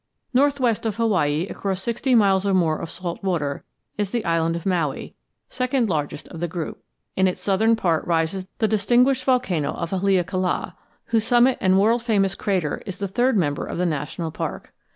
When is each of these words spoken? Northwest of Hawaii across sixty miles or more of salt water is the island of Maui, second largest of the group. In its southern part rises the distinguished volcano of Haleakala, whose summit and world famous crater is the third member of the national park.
Northwest 0.33 0.87
of 0.87 0.95
Hawaii 0.95 1.45
across 1.47 1.79
sixty 1.83 2.15
miles 2.15 2.43
or 2.43 2.55
more 2.55 2.79
of 2.79 2.89
salt 2.89 3.21
water 3.21 3.63
is 3.99 4.09
the 4.09 4.25
island 4.25 4.55
of 4.55 4.65
Maui, 4.65 5.13
second 5.47 5.89
largest 5.89 6.27
of 6.29 6.39
the 6.39 6.47
group. 6.47 6.83
In 7.15 7.27
its 7.27 7.39
southern 7.39 7.75
part 7.75 8.07
rises 8.07 8.47
the 8.57 8.67
distinguished 8.67 9.23
volcano 9.23 9.73
of 9.73 9.91
Haleakala, 9.91 10.75
whose 11.05 11.23
summit 11.23 11.59
and 11.61 11.79
world 11.79 12.01
famous 12.01 12.33
crater 12.33 12.81
is 12.87 12.97
the 12.97 13.07
third 13.07 13.37
member 13.37 13.67
of 13.67 13.77
the 13.77 13.85
national 13.85 14.31
park. 14.31 14.73